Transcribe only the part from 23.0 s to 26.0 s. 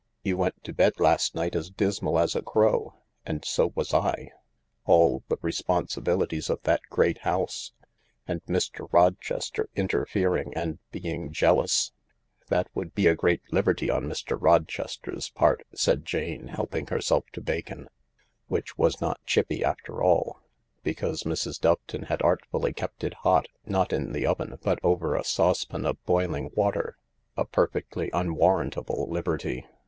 it hot, not in the oven, but over a saucepan